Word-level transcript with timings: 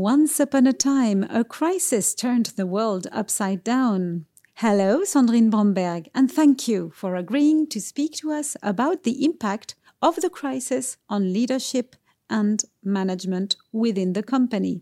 Once 0.00 0.40
upon 0.40 0.66
a 0.66 0.72
time, 0.72 1.24
a 1.24 1.44
crisis 1.44 2.14
turned 2.14 2.46
the 2.56 2.66
world 2.66 3.06
upside 3.12 3.62
down. 3.62 4.24
Hello, 4.54 5.02
Sandrine 5.02 5.50
Bromberg, 5.50 6.08
and 6.14 6.32
thank 6.32 6.66
you 6.66 6.90
for 6.94 7.16
agreeing 7.16 7.66
to 7.66 7.82
speak 7.82 8.14
to 8.14 8.32
us 8.32 8.56
about 8.62 9.02
the 9.02 9.22
impact 9.22 9.74
of 10.00 10.16
the 10.16 10.30
crisis 10.30 10.96
on 11.10 11.34
leadership 11.34 11.96
and 12.30 12.64
management 12.82 13.56
within 13.72 14.14
the 14.14 14.22
company. 14.22 14.80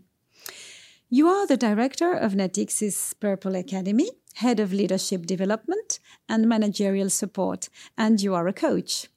You 1.09 1.27
are 1.27 1.45
the 1.45 1.57
director 1.57 2.13
of 2.13 2.31
Natixis 2.31 3.13
Purple 3.19 3.55
Academy, 3.55 4.11
head 4.35 4.61
of 4.61 4.71
leadership 4.71 5.25
development 5.25 5.99
and 6.29 6.47
managerial 6.47 7.09
support, 7.09 7.67
and 7.97 8.21
you 8.21 8.33
are 8.35 8.47
a 8.47 8.53
coach. 8.53 9.07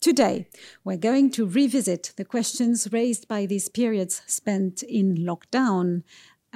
Today, 0.00 0.46
we're 0.84 0.96
going 0.96 1.32
to 1.32 1.44
revisit 1.44 2.12
the 2.16 2.24
questions 2.24 2.92
raised 2.92 3.26
by 3.26 3.46
these 3.46 3.68
periods 3.68 4.22
spent 4.28 4.84
in 4.84 5.16
lockdown 5.16 6.04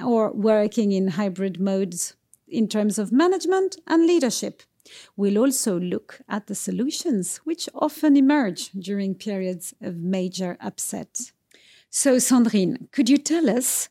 or 0.01 0.31
working 0.31 0.93
in 0.93 1.09
hybrid 1.09 1.59
modes 1.59 2.15
in 2.47 2.69
terms 2.69 2.97
of 2.97 3.11
management 3.11 3.75
and 3.85 4.07
leadership. 4.07 4.63
We'll 5.17 5.37
also 5.37 5.77
look 5.77 6.21
at 6.29 6.47
the 6.47 6.55
solutions 6.55 7.37
which 7.43 7.67
often 7.75 8.15
emerge 8.15 8.69
during 8.71 9.13
periods 9.13 9.73
of 9.81 9.97
major 9.97 10.55
upset. 10.61 11.33
So, 11.89 12.15
Sandrine, 12.15 12.89
could 12.93 13.09
you 13.09 13.17
tell 13.17 13.49
us 13.49 13.89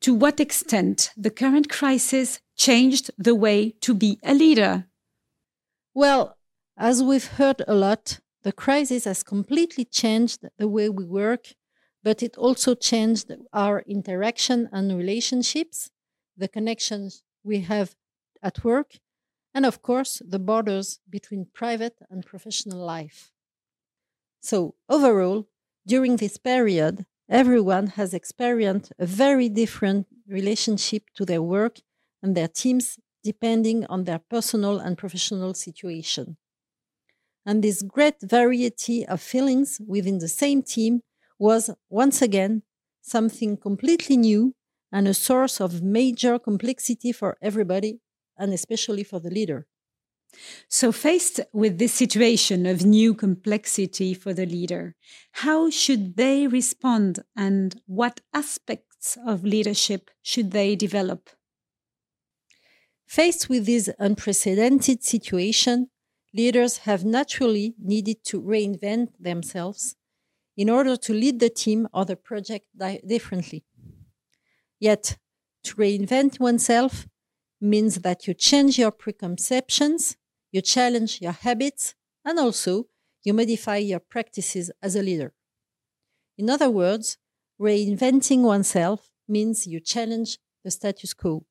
to 0.00 0.12
what 0.12 0.40
extent 0.40 1.12
the 1.16 1.30
current 1.30 1.68
crisis 1.68 2.40
changed 2.56 3.12
the 3.16 3.36
way 3.36 3.70
to 3.82 3.94
be 3.94 4.18
a 4.24 4.34
leader? 4.34 4.86
Well, 5.94 6.36
as 6.76 7.04
we've 7.04 7.26
heard 7.26 7.62
a 7.68 7.74
lot, 7.74 8.18
the 8.42 8.52
crisis 8.52 9.04
has 9.04 9.22
completely 9.22 9.84
changed 9.84 10.46
the 10.58 10.68
way 10.68 10.88
we 10.88 11.04
work, 11.04 11.54
but 12.02 12.22
it 12.22 12.36
also 12.36 12.74
changed 12.74 13.30
our 13.52 13.80
interaction 13.86 14.68
and 14.72 14.96
relationships, 14.96 15.90
the 16.36 16.48
connections 16.48 17.22
we 17.44 17.60
have 17.60 17.94
at 18.42 18.64
work, 18.64 18.98
and 19.52 19.66
of 19.66 19.82
course, 19.82 20.22
the 20.26 20.38
borders 20.38 21.00
between 21.08 21.46
private 21.52 21.98
and 22.08 22.24
professional 22.24 22.78
life. 22.84 23.30
So, 24.40 24.74
overall, 24.88 25.48
during 25.86 26.16
this 26.16 26.36
period, 26.38 27.04
everyone 27.28 27.88
has 27.88 28.14
experienced 28.14 28.92
a 28.98 29.06
very 29.06 29.48
different 29.48 30.06
relationship 30.26 31.04
to 31.16 31.24
their 31.24 31.42
work 31.42 31.80
and 32.22 32.36
their 32.36 32.48
teams 32.48 32.98
depending 33.22 33.84
on 33.86 34.04
their 34.04 34.18
personal 34.18 34.78
and 34.78 34.96
professional 34.96 35.52
situation. 35.54 36.36
And 37.46 37.62
this 37.64 37.82
great 37.82 38.20
variety 38.22 39.06
of 39.06 39.20
feelings 39.20 39.80
within 39.86 40.18
the 40.18 40.28
same 40.28 40.62
team 40.62 41.00
was 41.38 41.70
once 41.88 42.20
again 42.20 42.62
something 43.00 43.56
completely 43.56 44.16
new 44.16 44.54
and 44.92 45.08
a 45.08 45.14
source 45.14 45.60
of 45.60 45.82
major 45.82 46.38
complexity 46.38 47.12
for 47.12 47.36
everybody 47.40 48.00
and 48.36 48.52
especially 48.52 49.04
for 49.04 49.20
the 49.20 49.30
leader. 49.30 49.66
So, 50.68 50.92
faced 50.92 51.40
with 51.52 51.78
this 51.78 51.92
situation 51.92 52.64
of 52.66 52.84
new 52.84 53.14
complexity 53.14 54.14
for 54.14 54.32
the 54.32 54.46
leader, 54.46 54.94
how 55.32 55.70
should 55.70 56.16
they 56.16 56.46
respond 56.46 57.20
and 57.36 57.80
what 57.86 58.20
aspects 58.32 59.18
of 59.26 59.44
leadership 59.44 60.10
should 60.22 60.52
they 60.52 60.76
develop? 60.76 61.30
Faced 63.06 63.48
with 63.48 63.66
this 63.66 63.90
unprecedented 63.98 65.02
situation, 65.02 65.90
leaders 66.34 66.78
have 66.78 67.04
naturally 67.04 67.74
needed 67.78 68.24
to 68.24 68.40
reinvent 68.40 69.10
themselves 69.18 69.96
in 70.56 70.70
order 70.70 70.96
to 70.96 71.12
lead 71.12 71.40
the 71.40 71.50
team 71.50 71.88
or 71.92 72.04
the 72.04 72.16
project 72.16 72.66
differently. 73.06 73.64
Yet, 74.78 75.18
to 75.64 75.74
reinvent 75.76 76.40
oneself 76.40 77.06
means 77.60 77.96
that 77.96 78.26
you 78.26 78.34
change 78.34 78.78
your 78.78 78.90
preconceptions, 78.90 80.16
you 80.52 80.62
challenge 80.62 81.20
your 81.20 81.32
habits, 81.32 81.94
and 82.24 82.38
also 82.38 82.86
you 83.22 83.34
modify 83.34 83.76
your 83.76 84.00
practices 84.00 84.70
as 84.82 84.96
a 84.96 85.02
leader. 85.02 85.34
In 86.38 86.48
other 86.48 86.70
words, 86.70 87.18
reinventing 87.60 88.42
oneself 88.42 89.10
means 89.28 89.66
you 89.66 89.80
challenge 89.80 90.38
the 90.64 90.70
status 90.70 91.12
quo. 91.12 91.44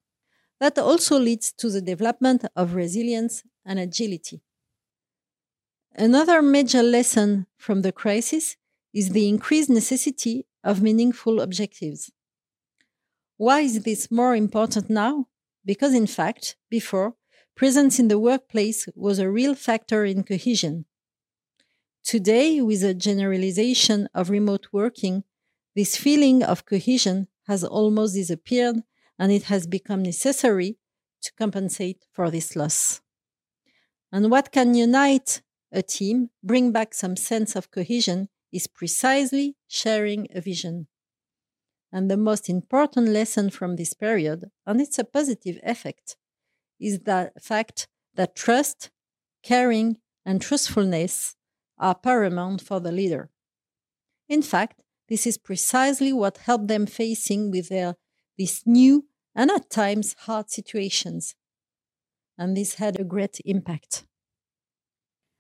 That 0.59 0.78
also 0.78 1.20
leads 1.20 1.52
to 1.53 1.70
the 1.70 1.82
development 1.82 2.46
of 2.56 2.74
resilience 2.76 3.44
and 3.66 3.80
agility. 3.80 4.42
Another 5.96 6.42
major 6.42 6.84
lesson 6.84 7.48
from 7.58 7.82
the 7.82 7.92
crisis 7.92 8.56
is 8.94 9.10
the 9.10 9.28
increased 9.28 9.70
necessity 9.70 10.46
of 10.64 10.82
meaningful 10.82 11.42
objectives. 11.42 12.12
Why 13.38 13.62
is 13.62 13.84
this 13.84 14.12
more 14.12 14.36
important 14.36 14.90
now? 14.90 15.28
because 15.70 15.94
in 15.94 16.08
fact, 16.08 16.56
before, 16.70 17.14
presence 17.56 18.00
in 18.00 18.08
the 18.08 18.20
workplace 18.20 18.88
was 18.96 19.20
a 19.20 19.30
real 19.30 19.54
factor 19.54 20.06
in 20.06 20.24
cohesion. 20.24 20.86
Today, 22.04 22.60
with 22.62 22.82
the 22.82 22.96
generalization 22.96 24.10
of 24.14 24.32
remote 24.32 24.68
working, 24.72 25.26
this 25.76 25.96
feeling 25.96 26.42
of 26.42 26.66
cohesion 26.66 27.28
has 27.48 27.64
almost 27.64 28.16
disappeared 28.16 28.78
and 29.20 29.32
it 29.32 29.44
has 29.44 29.68
become 29.68 30.02
necessary 30.02 30.78
to 31.22 31.32
compensate 31.38 32.06
for 32.14 32.32
this 32.32 32.56
loss. 32.56 33.02
And 34.12 34.32
what 34.32 34.52
can 34.52 34.74
unite 34.74 35.42
a 35.72 35.81
team, 35.81 36.30
bring 36.44 36.72
back 36.72 36.94
some 36.94 37.16
sense 37.16 37.56
of 37.56 37.72
cohesion, 37.72 38.30
is 38.52 38.68
precisely 38.68 39.56
sharing 39.68 40.28
a 40.34 40.41
vision. 40.41 40.88
And 41.91 42.09
the 42.09 42.18
most 42.18 42.50
important 42.50 43.09
lesson 43.09 43.50
from 43.50 43.75
this 43.75 43.94
period, 43.94 44.52
and 44.66 44.79
it's 44.79 45.00
a 45.00 45.03
positive 45.03 45.59
effect, 45.63 46.16
is 46.79 47.00
the 47.02 47.31
fact 47.41 47.88
that 48.16 48.35
trust, 48.35 48.91
caring, 49.44 49.97
and 50.25 50.41
truthfulness 50.41 51.35
are 51.78 51.96
paramount 51.96 52.62
for 52.62 52.79
the 52.79 52.91
leader. 52.91 53.29
In 54.28 54.41
fact, 54.41 54.81
this 55.08 55.25
is 55.25 55.38
precisely 55.38 56.13
what 56.13 56.38
helped 56.38 56.68
them 56.68 56.85
facing 56.85 57.50
with 57.50 57.69
their 57.69 57.96
these 58.38 58.62
new 58.66 59.06
and 59.35 59.52
at 59.52 59.69
times 59.69 60.16
hard 60.19 60.50
situations. 60.50 61.35
And 62.38 62.56
this 62.56 62.75
had 62.75 63.00
a 63.00 63.03
great 63.03 63.40
impact. 63.44 64.06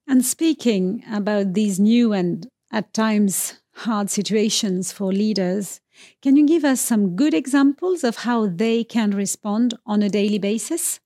And 0.09 0.25
speaking 0.25 1.03
about 1.11 1.53
these 1.53 1.79
new 1.79 2.13
and 2.13 2.47
at 2.71 2.95
times 2.95 3.61
hard 3.75 4.09
situations 4.09 4.91
for 4.91 5.13
leaders, 5.13 5.81
can 6.23 6.35
you 6.35 6.47
give 6.47 6.65
us 6.65 6.81
some 6.81 7.15
good 7.15 7.35
examples 7.35 8.03
of 8.03 8.15
how 8.17 8.47
they 8.47 8.83
can 8.83 9.11
respond 9.11 9.75
on 9.85 10.01
a 10.01 10.09
daily 10.09 10.39
basis? 10.39 10.99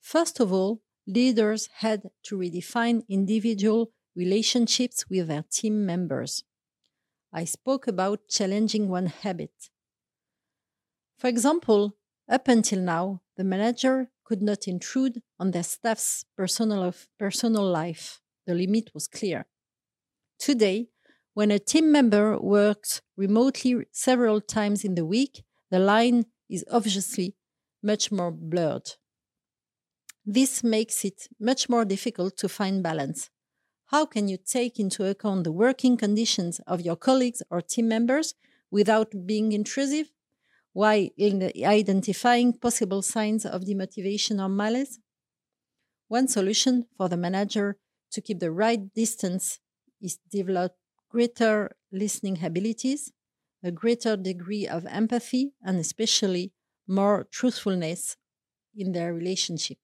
First 0.00 0.40
of 0.40 0.52
all, 0.52 0.80
leaders 1.06 1.68
had 1.76 2.10
to 2.24 2.36
redefine 2.36 3.04
individual 3.08 3.92
relationships 4.16 5.08
with 5.08 5.28
their 5.28 5.44
team 5.48 5.86
members. 5.86 6.42
I 7.32 7.44
spoke 7.44 7.86
about 7.86 8.26
challenging 8.28 8.88
one 8.88 9.06
habit. 9.06 9.52
For 11.18 11.28
example, 11.28 11.94
up 12.28 12.48
until 12.48 12.80
now, 12.80 13.22
the 13.36 13.44
manager 13.44 14.10
could 14.26 14.42
not 14.42 14.66
intrude 14.68 15.22
on 15.38 15.52
their 15.52 15.62
staff's 15.62 16.24
personal, 16.36 16.92
personal 17.18 17.64
life. 17.64 18.20
The 18.46 18.54
limit 18.54 18.90
was 18.92 19.06
clear. 19.08 19.46
Today, 20.38 20.88
when 21.34 21.50
a 21.50 21.58
team 21.58 21.92
member 21.92 22.38
works 22.38 23.02
remotely 23.16 23.86
several 23.92 24.40
times 24.40 24.84
in 24.84 24.94
the 24.96 25.06
week, 25.06 25.44
the 25.70 25.78
line 25.78 26.26
is 26.48 26.64
obviously 26.70 27.36
much 27.82 28.10
more 28.10 28.32
blurred. 28.32 28.92
This 30.26 30.62
makes 30.62 31.04
it 31.04 31.28
much 31.40 31.68
more 31.68 31.84
difficult 31.84 32.36
to 32.38 32.48
find 32.48 32.82
balance. 32.82 33.30
How 33.86 34.06
can 34.06 34.28
you 34.28 34.38
take 34.38 34.80
into 34.80 35.04
account 35.06 35.44
the 35.44 35.52
working 35.52 35.96
conditions 35.96 36.60
of 36.66 36.80
your 36.80 36.96
colleagues 36.96 37.42
or 37.50 37.60
team 37.62 37.88
members 37.88 38.34
without 38.70 39.26
being 39.26 39.52
intrusive? 39.52 40.10
While 40.76 41.08
identifying 41.64 42.52
possible 42.58 43.00
signs 43.00 43.46
of 43.46 43.62
demotivation 43.62 44.44
or 44.44 44.50
malaise? 44.50 45.00
One 46.08 46.26
solution 46.28 46.86
for 46.96 47.08
the 47.08 47.16
manager 47.16 47.78
to 48.10 48.20
keep 48.20 48.40
the 48.40 48.50
right 48.50 48.92
distance 48.92 49.60
is 50.00 50.18
develop 50.30 50.76
greater 51.08 51.76
listening 51.92 52.44
abilities, 52.44 53.12
a 53.62 53.70
greater 53.70 54.16
degree 54.16 54.66
of 54.66 54.84
empathy, 54.86 55.54
and 55.62 55.78
especially 55.78 56.52
more 56.86 57.24
truthfulness 57.30 58.16
in 58.74 58.92
their 58.92 59.14
relationship. 59.14 59.78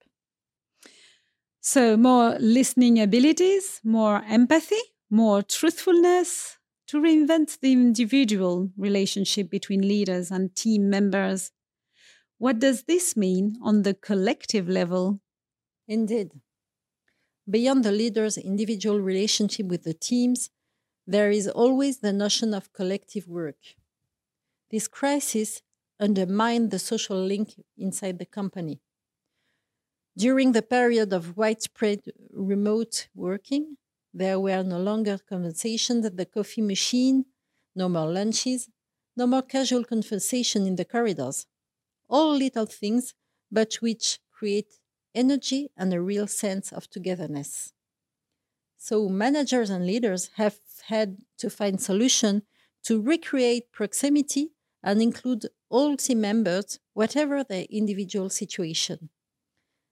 So, 1.60 1.96
more 1.96 2.36
listening 2.38 3.00
abilities, 3.00 3.80
more 3.84 4.22
empathy, 4.24 4.80
more 5.10 5.42
truthfulness 5.42 6.58
to 6.92 7.00
reinvent 7.00 7.58
the 7.60 7.72
individual 7.72 8.70
relationship 8.76 9.48
between 9.48 9.80
leaders 9.80 10.30
and 10.30 10.54
team 10.54 10.90
members. 10.90 11.50
What 12.36 12.58
does 12.58 12.82
this 12.82 13.16
mean 13.16 13.56
on 13.62 13.80
the 13.80 13.94
collective 13.94 14.68
level? 14.68 15.22
Indeed. 15.88 16.32
Beyond 17.48 17.82
the 17.82 17.92
leader's 17.92 18.36
individual 18.36 19.00
relationship 19.00 19.68
with 19.68 19.84
the 19.84 19.94
teams, 19.94 20.50
there 21.06 21.30
is 21.30 21.48
always 21.48 22.00
the 22.00 22.12
notion 22.12 22.52
of 22.52 22.74
collective 22.74 23.26
work. 23.26 23.56
This 24.70 24.86
crisis 24.86 25.62
undermined 25.98 26.70
the 26.70 26.78
social 26.78 27.16
link 27.16 27.54
inside 27.78 28.18
the 28.18 28.26
company. 28.26 28.82
During 30.14 30.52
the 30.52 30.60
period 30.60 31.14
of 31.14 31.38
widespread 31.38 32.00
remote 32.30 33.08
working, 33.14 33.78
there 34.12 34.38
were 34.38 34.62
no 34.62 34.78
longer 34.78 35.18
conversations 35.18 36.04
at 36.04 36.16
the 36.16 36.26
coffee 36.26 36.62
machine, 36.62 37.26
no 37.74 37.88
more 37.88 38.10
lunches, 38.10 38.68
no 39.16 39.26
more 39.26 39.42
casual 39.42 39.84
conversation 39.84 40.66
in 40.66 40.76
the 40.76 40.84
corridors. 40.84 41.46
All 42.08 42.36
little 42.36 42.66
things, 42.66 43.14
but 43.50 43.74
which 43.76 44.20
create 44.30 44.78
energy 45.14 45.70
and 45.76 45.92
a 45.92 46.00
real 46.00 46.26
sense 46.26 46.72
of 46.72 46.88
togetherness. 46.90 47.72
So 48.76 49.08
managers 49.08 49.70
and 49.70 49.86
leaders 49.86 50.30
have 50.34 50.58
had 50.86 51.18
to 51.38 51.48
find 51.48 51.80
solutions 51.80 52.42
to 52.84 53.00
recreate 53.00 53.70
proximity 53.72 54.50
and 54.82 55.00
include 55.00 55.46
all 55.68 55.96
team 55.96 56.20
members, 56.20 56.80
whatever 56.92 57.44
their 57.44 57.66
individual 57.70 58.28
situation. 58.28 59.10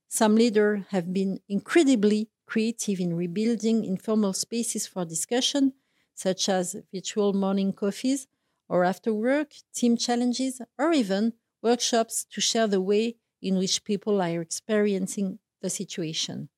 Some 0.08 0.34
leaders 0.34 0.86
have 0.88 1.12
been 1.12 1.38
incredibly 1.48 2.29
creative 2.50 2.98
in 2.98 3.14
rebuilding 3.14 3.84
informal 3.84 4.32
spaces 4.32 4.84
for 4.86 5.04
discussion, 5.04 5.72
such 6.14 6.48
as 6.48 6.76
virtual 6.92 7.32
morning 7.32 7.72
coffees 7.72 8.26
or 8.68 8.84
after 8.84 9.12
work, 9.14 9.50
team 9.74 9.96
challenges, 9.96 10.60
or 10.78 10.92
even 10.92 11.32
workshops 11.62 12.26
to 12.32 12.40
share 12.40 12.68
the 12.68 12.80
way 12.80 13.16
in 13.40 13.56
which 13.56 13.84
people 13.84 14.20
are 14.20 14.40
experiencing 14.40 15.38
the 15.62 15.70
situation. 15.70 16.48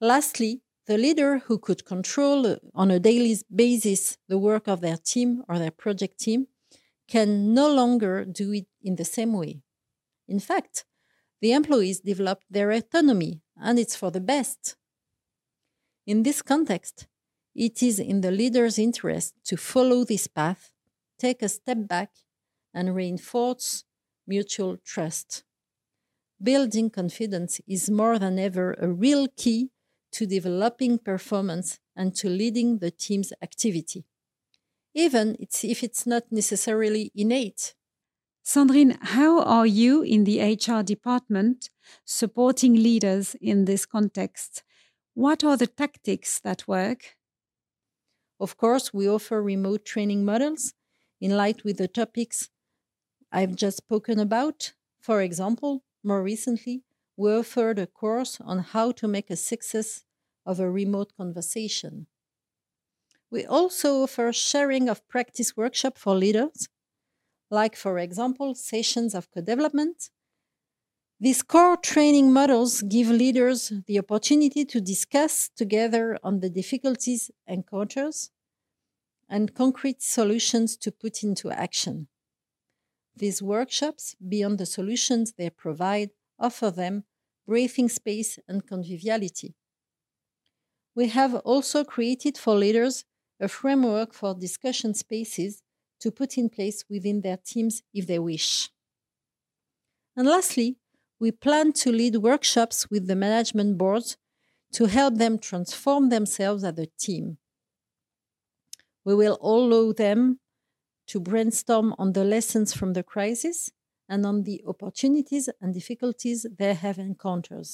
Lastly, 0.00 0.62
the 0.86 0.98
leader 0.98 1.38
who 1.46 1.58
could 1.58 1.84
control 1.84 2.56
on 2.74 2.90
a 2.90 2.98
daily 2.98 3.36
basis 3.54 4.18
the 4.28 4.38
work 4.38 4.66
of 4.66 4.80
their 4.80 4.96
team 4.96 5.42
or 5.48 5.58
their 5.58 5.70
project 5.70 6.18
team 6.18 6.48
can 7.08 7.54
no 7.54 7.72
longer 7.72 8.24
do 8.24 8.52
it 8.52 8.66
in 8.82 8.96
the 8.96 9.04
same 9.04 9.32
way. 9.32 9.62
In 10.26 10.40
fact, 10.40 10.84
the 11.40 11.52
employees 11.52 12.00
develop 12.00 12.42
their 12.50 12.70
autonomy, 12.70 13.41
and 13.60 13.78
it's 13.78 13.96
for 13.96 14.10
the 14.10 14.20
best. 14.20 14.76
In 16.06 16.22
this 16.22 16.42
context, 16.42 17.06
it 17.54 17.82
is 17.82 17.98
in 17.98 18.20
the 18.20 18.30
leader's 18.30 18.78
interest 18.78 19.34
to 19.44 19.56
follow 19.56 20.04
this 20.04 20.26
path, 20.26 20.72
take 21.18 21.42
a 21.42 21.48
step 21.48 21.86
back, 21.86 22.10
and 22.74 22.94
reinforce 22.94 23.84
mutual 24.26 24.78
trust. 24.84 25.44
Building 26.42 26.90
confidence 26.90 27.60
is 27.68 27.90
more 27.90 28.18
than 28.18 28.38
ever 28.38 28.74
a 28.80 28.88
real 28.88 29.28
key 29.36 29.70
to 30.12 30.26
developing 30.26 30.98
performance 30.98 31.78
and 31.94 32.14
to 32.16 32.28
leading 32.28 32.78
the 32.78 32.90
team's 32.90 33.32
activity, 33.42 34.04
even 34.94 35.36
if 35.40 35.82
it's 35.82 36.06
not 36.06 36.24
necessarily 36.30 37.12
innate. 37.14 37.74
Sandrine, 38.44 38.98
how 39.00 39.40
are 39.42 39.66
you 39.66 40.02
in 40.02 40.24
the 40.24 40.40
HR 40.40 40.82
department 40.82 41.70
supporting 42.04 42.74
leaders 42.74 43.36
in 43.40 43.66
this 43.66 43.86
context? 43.86 44.64
What 45.14 45.44
are 45.44 45.56
the 45.56 45.68
tactics 45.68 46.40
that 46.40 46.66
work? 46.66 47.16
Of 48.40 48.56
course, 48.56 48.92
we 48.92 49.08
offer 49.08 49.40
remote 49.40 49.84
training 49.84 50.24
models 50.24 50.74
in 51.20 51.36
light 51.36 51.62
with 51.64 51.76
the 51.78 51.86
topics 51.86 52.50
I've 53.32 53.56
just 53.56 53.78
spoken 53.78 54.18
about. 54.18 54.72
For 55.00 55.22
example, 55.22 55.84
more 56.02 56.22
recently, 56.22 56.82
we 57.16 57.32
offered 57.32 57.78
a 57.78 57.86
course 57.86 58.40
on 58.40 58.58
how 58.60 58.92
to 58.92 59.08
make 59.08 59.30
a 59.30 59.36
success 59.36 60.04
of 60.44 60.60
a 60.60 60.70
remote 60.70 61.12
conversation. 61.16 62.08
We 63.30 63.44
also 63.44 64.02
offer 64.02 64.32
sharing 64.32 64.88
of 64.88 65.06
practice 65.08 65.56
workshop 65.56 65.98
for 65.98 66.14
leaders, 66.14 66.68
like, 67.52 67.76
for 67.76 67.98
example, 67.98 68.56
sessions 68.56 69.14
of 69.14 69.30
co 69.30 69.42
development. 69.42 70.10
These 71.18 71.42
core 71.42 71.78
training 71.78 72.34
models 72.34 72.82
give 72.82 73.08
leaders 73.08 73.72
the 73.86 73.98
opportunity 73.98 74.66
to 74.66 74.78
discuss 74.78 75.48
together 75.48 76.18
on 76.22 76.40
the 76.40 76.50
difficulties 76.50 77.30
encounters 77.46 78.30
and 79.28 79.54
concrete 79.54 80.02
solutions 80.02 80.76
to 80.76 80.92
put 80.92 81.24
into 81.24 81.50
action. 81.50 82.08
These 83.16 83.40
workshops, 83.40 84.14
beyond 84.16 84.58
the 84.58 84.66
solutions 84.66 85.32
they 85.32 85.48
provide, 85.48 86.10
offer 86.38 86.70
them 86.70 87.04
breathing 87.46 87.88
space 87.88 88.38
and 88.46 88.66
conviviality. 88.66 89.54
We 90.94 91.08
have 91.08 91.34
also 91.34 91.84
created 91.84 92.38
for 92.38 92.54
leaders 92.56 93.04
a 93.38 93.46
framework 93.48 94.14
for 94.14 94.34
discussion 94.34 94.94
spaces 94.94 95.62
to 96.02 96.10
put 96.10 96.36
in 96.36 96.48
place 96.48 96.84
within 96.90 97.20
their 97.20 97.38
teams 97.38 97.82
if 97.94 98.06
they 98.06 98.18
wish. 98.18 98.70
And 100.16 100.26
lastly, 100.26 100.76
we 101.20 101.30
plan 101.30 101.72
to 101.74 101.92
lead 101.92 102.16
workshops 102.16 102.90
with 102.90 103.06
the 103.06 103.14
management 103.14 103.78
boards 103.78 104.16
to 104.72 104.86
help 104.86 105.18
them 105.18 105.38
transform 105.38 106.08
themselves 106.08 106.64
as 106.64 106.76
a 106.76 106.86
team. 106.98 107.38
We 109.04 109.14
will 109.14 109.38
allow 109.40 109.92
them 109.92 110.40
to 111.08 111.20
brainstorm 111.20 111.94
on 111.98 112.12
the 112.12 112.24
lessons 112.24 112.74
from 112.74 112.94
the 112.94 113.02
crisis 113.04 113.70
and 114.08 114.26
on 114.26 114.42
the 114.42 114.62
opportunities 114.66 115.48
and 115.60 115.72
difficulties 115.72 116.46
they 116.58 116.74
have 116.74 116.98
encountered. 116.98 117.68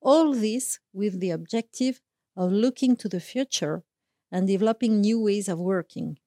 All 0.00 0.32
this 0.32 0.78
with 0.92 1.18
the 1.18 1.30
objective 1.30 2.00
of 2.36 2.52
looking 2.52 2.94
to 2.96 3.08
the 3.08 3.20
future 3.20 3.82
and 4.30 4.46
developing 4.46 5.00
new 5.00 5.20
ways 5.20 5.48
of 5.48 5.58
working, 5.58 6.18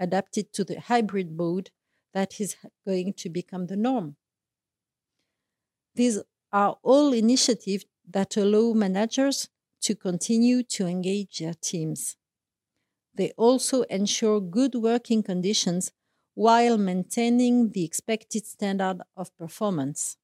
adapted 0.00 0.52
to 0.54 0.64
the 0.64 0.80
hybrid 0.80 1.30
mode 1.36 1.70
that 2.12 2.40
is 2.40 2.56
going 2.84 3.12
to 3.12 3.28
become 3.28 3.66
the 3.66 3.76
norm. 3.76 4.16
These 5.94 6.20
are 6.52 6.78
all 6.82 7.12
initiatives 7.12 7.84
that 8.08 8.36
allow 8.36 8.72
managers 8.72 9.48
to 9.82 9.94
continue 9.94 10.62
to 10.64 10.86
engage 10.86 11.38
their 11.38 11.54
teams. 11.54 12.16
They 13.14 13.32
also 13.36 13.82
ensure 13.82 14.40
good 14.40 14.74
working 14.74 15.22
conditions 15.22 15.92
while 16.34 16.78
maintaining 16.78 17.72
the 17.72 17.84
expected 17.84 18.46
standard 18.46 19.02
of 19.16 19.36
performance. 19.36 20.16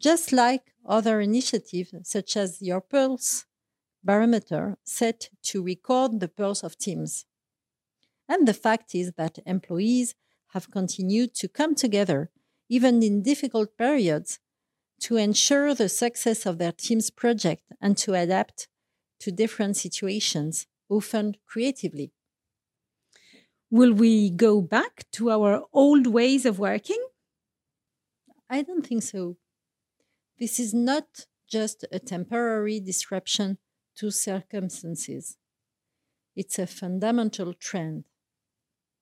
Just 0.00 0.32
like 0.32 0.72
other 0.86 1.20
initiatives, 1.20 1.92
such 2.04 2.36
as 2.36 2.62
your 2.62 2.80
Pulse 2.80 3.44
barometer, 4.02 4.78
set 4.84 5.28
to 5.42 5.62
record 5.62 6.20
the 6.20 6.28
pulse 6.28 6.62
of 6.62 6.78
teams. 6.78 7.26
And 8.30 8.46
the 8.46 8.54
fact 8.54 8.94
is 8.94 9.14
that 9.16 9.40
employees 9.44 10.14
have 10.54 10.70
continued 10.70 11.34
to 11.34 11.48
come 11.48 11.74
together, 11.74 12.30
even 12.68 13.02
in 13.02 13.22
difficult 13.22 13.76
periods, 13.76 14.38
to 15.00 15.16
ensure 15.16 15.74
the 15.74 15.88
success 15.88 16.46
of 16.46 16.58
their 16.58 16.70
team's 16.70 17.10
project 17.10 17.64
and 17.80 17.96
to 17.98 18.14
adapt 18.14 18.68
to 19.18 19.32
different 19.32 19.76
situations, 19.76 20.68
often 20.88 21.34
creatively. 21.44 22.12
Will 23.68 23.92
we 23.92 24.30
go 24.30 24.60
back 24.60 25.06
to 25.12 25.30
our 25.30 25.64
old 25.72 26.06
ways 26.06 26.46
of 26.46 26.60
working? 26.60 27.02
I 28.48 28.62
don't 28.62 28.86
think 28.86 29.02
so. 29.02 29.38
This 30.38 30.60
is 30.60 30.72
not 30.72 31.26
just 31.48 31.84
a 31.90 31.98
temporary 31.98 32.78
disruption 32.78 33.58
to 33.96 34.12
circumstances, 34.12 35.36
it's 36.36 36.60
a 36.60 36.66
fundamental 36.66 37.54
trend. 37.54 38.04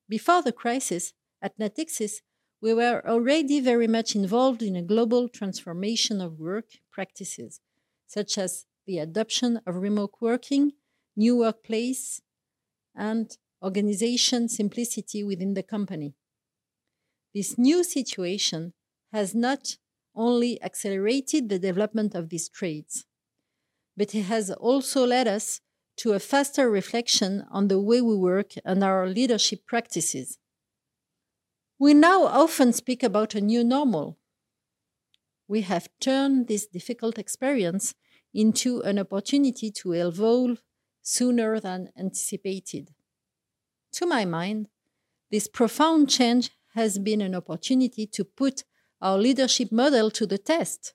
Before 0.08 0.42
the 0.42 0.52
crisis, 0.52 1.12
at 1.42 1.58
Natixis, 1.58 2.22
we 2.60 2.74
were 2.74 3.02
already 3.06 3.60
very 3.60 3.86
much 3.86 4.16
involved 4.16 4.62
in 4.62 4.74
a 4.74 4.82
global 4.82 5.28
transformation 5.28 6.20
of 6.20 6.40
work 6.40 6.70
practices, 6.90 7.60
such 8.06 8.38
as 8.38 8.66
the 8.86 8.98
adoption 8.98 9.60
of 9.66 9.76
remote 9.76 10.14
working, 10.20 10.72
new 11.14 11.36
workplace, 11.36 12.22
and 12.94 13.36
organization 13.62 14.48
simplicity 14.48 15.22
within 15.22 15.54
the 15.54 15.62
company. 15.62 16.14
This 17.34 17.58
new 17.58 17.84
situation 17.84 18.72
has 19.12 19.34
not 19.34 19.76
only 20.14 20.60
accelerated 20.62 21.48
the 21.48 21.58
development 21.58 22.14
of 22.14 22.30
these 22.30 22.48
traits, 22.48 23.04
but 23.96 24.14
it 24.14 24.22
has 24.22 24.50
also 24.50 25.06
led 25.06 25.28
us 25.28 25.60
to 25.98 26.12
a 26.12 26.20
faster 26.20 26.70
reflection 26.70 27.44
on 27.50 27.68
the 27.68 27.80
way 27.80 28.00
we 28.00 28.16
work 28.16 28.54
and 28.64 28.82
our 28.84 29.08
leadership 29.08 29.66
practices. 29.66 30.38
We 31.78 31.94
now 31.94 32.24
often 32.24 32.72
speak 32.72 33.02
about 33.02 33.34
a 33.34 33.40
new 33.40 33.62
normal. 33.64 34.18
We 35.48 35.62
have 35.62 35.88
turned 36.00 36.46
this 36.46 36.66
difficult 36.66 37.18
experience 37.18 37.94
into 38.32 38.80
an 38.82 38.98
opportunity 38.98 39.70
to 39.72 39.92
evolve 39.92 40.62
sooner 41.02 41.58
than 41.58 41.90
anticipated. 41.98 42.90
To 43.92 44.06
my 44.06 44.24
mind, 44.24 44.68
this 45.30 45.48
profound 45.48 46.10
change 46.10 46.50
has 46.74 46.98
been 46.98 47.20
an 47.20 47.34
opportunity 47.34 48.06
to 48.06 48.24
put 48.24 48.64
our 49.00 49.18
leadership 49.18 49.72
model 49.72 50.10
to 50.12 50.26
the 50.26 50.38
test. 50.38 50.94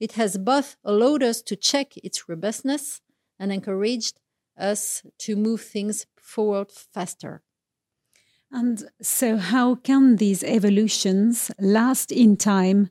It 0.00 0.12
has 0.12 0.38
both 0.38 0.76
allowed 0.84 1.22
us 1.22 1.42
to 1.42 1.56
check 1.56 1.96
its 1.96 2.28
robustness 2.28 3.00
and 3.38 3.52
encouraged 3.52 4.20
us 4.58 5.04
to 5.18 5.36
move 5.36 5.62
things 5.62 6.06
forward 6.16 6.70
faster. 6.72 7.42
And 8.50 8.90
so, 9.00 9.36
how 9.36 9.74
can 9.74 10.16
these 10.16 10.42
evolutions 10.44 11.50
last 11.58 12.10
in 12.12 12.36
time? 12.36 12.90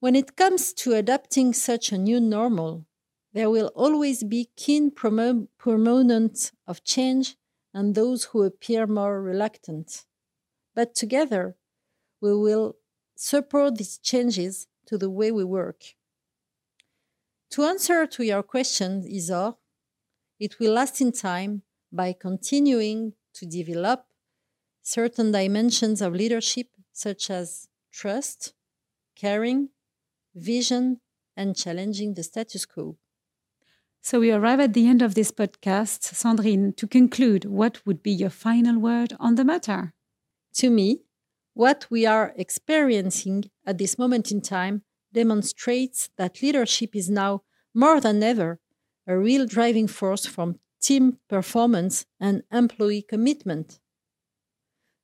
When 0.00 0.16
it 0.16 0.34
comes 0.36 0.72
to 0.74 0.94
adopting 0.94 1.52
such 1.52 1.92
a 1.92 1.98
new 1.98 2.18
normal, 2.20 2.86
there 3.32 3.48
will 3.50 3.68
always 3.76 4.24
be 4.24 4.50
keen 4.56 4.90
promo- 4.90 5.46
proponents 5.58 6.52
of 6.66 6.82
change 6.82 7.36
and 7.72 7.94
those 7.94 8.24
who 8.24 8.42
appear 8.42 8.86
more 8.88 9.22
reluctant. 9.22 10.06
But 10.74 10.94
together, 10.94 11.56
we 12.20 12.34
will 12.36 12.76
support 13.16 13.76
these 13.78 13.98
changes 13.98 14.68
to 14.86 14.98
the 14.98 15.10
way 15.10 15.32
we 15.32 15.44
work. 15.44 15.84
To 17.50 17.64
answer 17.64 18.06
to 18.06 18.22
your 18.22 18.44
question, 18.44 19.02
Isor, 19.02 19.56
it 20.38 20.60
will 20.60 20.72
last 20.72 21.00
in 21.00 21.10
time 21.10 21.62
by 21.92 22.12
continuing 22.12 23.14
to 23.34 23.44
develop 23.44 24.06
certain 24.82 25.32
dimensions 25.32 26.00
of 26.00 26.14
leadership, 26.14 26.68
such 26.92 27.28
as 27.28 27.66
trust, 27.92 28.54
caring, 29.16 29.70
vision, 30.34 31.00
and 31.36 31.56
challenging 31.56 32.14
the 32.14 32.22
status 32.22 32.64
quo. 32.64 32.96
So 34.00 34.20
we 34.20 34.30
arrive 34.30 34.60
at 34.60 34.72
the 34.72 34.86
end 34.86 35.02
of 35.02 35.14
this 35.14 35.32
podcast. 35.32 36.14
Sandrine, 36.14 36.76
to 36.76 36.86
conclude, 36.86 37.44
what 37.44 37.84
would 37.84 38.02
be 38.02 38.12
your 38.12 38.30
final 38.30 38.78
word 38.78 39.12
on 39.18 39.34
the 39.34 39.44
matter? 39.44 39.92
To 40.54 40.70
me, 40.70 41.00
what 41.54 41.86
we 41.90 42.06
are 42.06 42.32
experiencing 42.36 43.50
at 43.66 43.78
this 43.78 43.98
moment 43.98 44.30
in 44.30 44.40
time 44.40 44.82
demonstrates 45.12 46.10
that 46.16 46.42
leadership 46.42 46.94
is 46.94 47.10
now 47.10 47.42
more 47.74 48.00
than 48.00 48.22
ever 48.22 48.58
a 49.06 49.16
real 49.16 49.46
driving 49.46 49.86
force 49.88 50.26
from 50.26 50.58
team 50.80 51.18
performance 51.28 52.06
and 52.18 52.42
employee 52.52 53.02
commitment. 53.02 53.80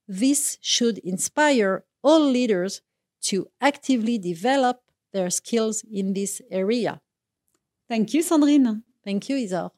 This 0.09 0.59
should 0.61 0.99
inspire 0.99 1.85
all 2.03 2.21
leaders 2.21 2.83
to 3.23 3.49
actively 3.61 4.19
develop 4.19 4.81
their 5.13 5.31
skills 5.31 5.83
in 5.91 6.13
this 6.13 6.41
area. 6.51 7.01
Thank 7.89 8.15
you, 8.15 8.23
Sandrine. 8.23 8.83
Thank 9.05 9.29
you, 9.29 9.37
Isor. 9.37 9.71